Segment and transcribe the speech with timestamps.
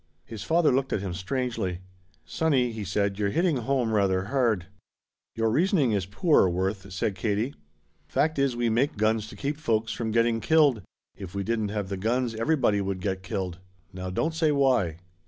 [0.25, 1.77] His father looked at him strangely.
[2.25, 4.65] "Sonny," he said, "you're hitting home rather hard."
[5.35, 7.53] "Your reasoning is poor, Worth," said Katie;
[8.07, 10.81] "fact is we make guns to keep folks from getting killed.
[11.15, 13.59] If we didn't have the guns everybody would get killed.
[13.93, 14.97] Now don't say 'why.'"